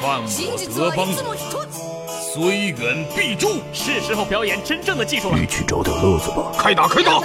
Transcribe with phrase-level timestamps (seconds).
[0.00, 1.06] 犯我德邦
[2.32, 3.60] 虽远必诛。
[3.72, 5.38] 是时候表演真正的技术了。
[5.38, 6.50] 你去找点乐子吧！
[6.56, 7.18] 开打，开打！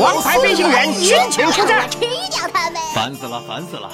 [0.00, 1.88] 王牌飞行员申请出战。
[1.88, 2.82] 吃掉他们！
[2.94, 3.88] 烦死了，烦死了！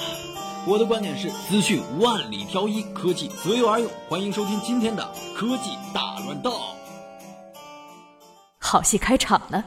[0.67, 3.91] 我的观点是：资讯万里挑一，科技择优而用。
[4.09, 5.05] 欢迎收听今天的
[5.37, 6.59] 科技大乱斗。
[8.59, 9.63] 好戏开场了。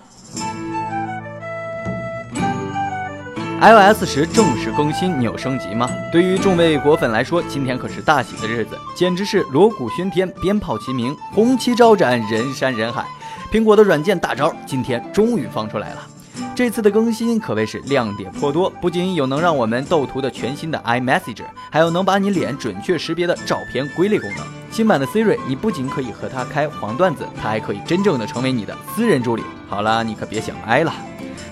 [3.65, 5.89] iOS 十正式更新，你有升级吗？
[6.11, 13.03] 对于众位果粉来说，今天可是大喜的日子，简直是锣鼓喧天，鞭炮齐鸣，红旗招展，人山人海。
[13.51, 16.07] 苹果的软件大招今天终于放出来了。
[16.55, 21.41] 这次的更新可谓是亮点颇多，不仅有能让我们斗图的全新的 iMessage，
[21.71, 24.45] 还有能把你脸准确识别的照片归类功能。
[24.75, 29.43] 新版的 Siri，你不仅可以和它开黄段子，它还可以真正的成为你的私人助理。
[29.69, 30.93] 好了，你可别想歪了。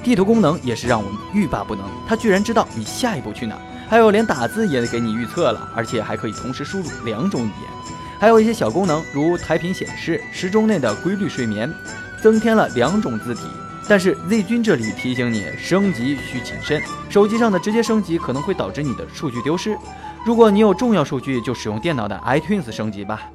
[0.03, 7.93] 地图功能也是让我们欲罢不能，它居然知道你下一步去哪，还有连打字也给你预测了，而且还可以同时输入两种语言。
[8.19, 11.73] 还有一些小功能，如台屏显示、时钟内的规律睡眠，
[12.21, 13.43] 增添了两种字体。
[13.87, 19.77] 但是 Z 君这里提醒你，升级需谨慎，手机上的直接升级可能会导致你的数据丢失。
[20.25, 23.29] 如果你有重要数据，就使用电脑的 iTunes 升级吧。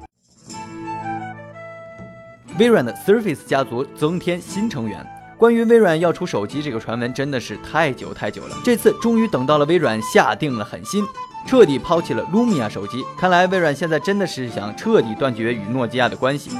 [2.57, 5.05] 微软的 Surface 家族增添新成员。
[5.37, 11.05] 关于微软要出手机这个传闻真的是太久太久了，这次终于等到了微软下定了狠心，
[11.45, 13.05] 彻底抛弃了 Lumia 手机。
[13.17, 16.51] 看来微软现在真的是想彻底断绝与诺基亚的关系。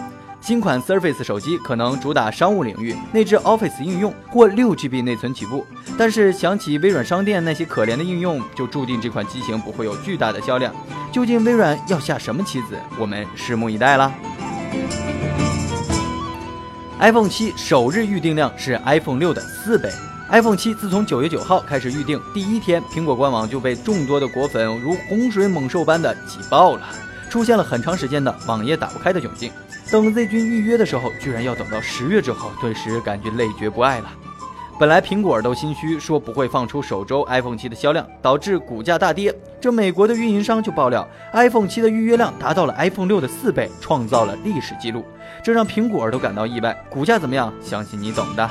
[0.42, 5.66] 新款 Surface 手机可能主打商务领域，内置 Office 应用或 6GB 内存起步。
[5.98, 10.74] 但是想起微软商店那些可怜的应用，就注定这款机型不会有巨大的销量。
[11.12, 12.78] 究竟微软要下什么棋子？
[12.98, 14.12] 我们拭目以待啦。
[17.00, 19.90] iPhone 七首日预订量是 iPhone 六的四倍。
[20.30, 26.88] iPhone 七自从九月九号开始预订，第一天苹果官网就被众多的果粉如洪水猛兽般的挤爆了，
[27.30, 29.52] 出现了很长时间的网页打不开的窘境。
[29.92, 34.12] 等 Z 君预约的时候，居然要等到十月之后，顿时感觉累觉不爱了。
[34.80, 39.36] 本来苹果都心虚，说不会放出首周 iPhone 七的销量，导致股价大跌。
[39.60, 45.04] 这美国的运营商就爆料，iPhone 七的预约量达到了 iPhone 六的四倍，创造了历史记录。
[45.44, 46.86] 这让苹果都感到意外。
[46.90, 47.52] 股价怎么样？
[47.62, 48.50] 相信你懂的。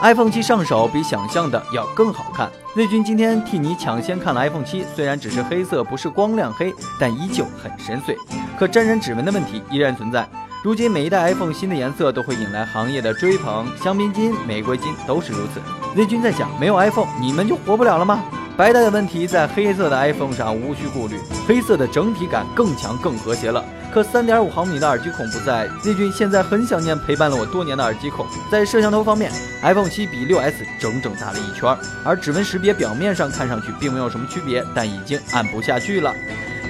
[0.00, 2.50] iPhone 七上手比想象的要更好看。
[2.74, 8.14] 瑞军今天替你抢先看了 iPhone 七，虽然只是黑色，不是光亮黑，但依旧很深邃。
[8.58, 10.28] 可沾染指纹的问题依然存在。
[10.62, 15.60] 如今每一代 iPhone 新的颜色都会引来行业的追捧，香槟金、玫瑰金都是如此。
[15.96, 18.22] 雷军在想，没有 iPhone 你们就活不了了吗？
[18.54, 23.64] 白带的问题在黑色的 iPhone 上无需顾虑，黑色的整体感更强更和谐了。
[23.96, 28.26] 可3.5毫米的耳机孔不在，雷军现在很想念陪伴了我多年的耳机孔。
[28.52, 31.74] 在摄像头方面，iPhone 7比 6S 整整大了一圈，
[32.04, 36.12] 而指纹识别表面上看上去并没有什么区别，但已经按不下去了。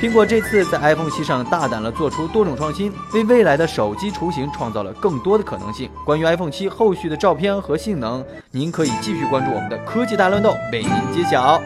[0.01, 5.91] 苹果这次在 iPhone 7上大胆了做出多种创新，为未来的手机雏形创造了更多的可能性。
[6.05, 11.61] 关于 iPhone 7后续的照片和性能，您可以继续关注我们的科技大乱斗，为您揭晓。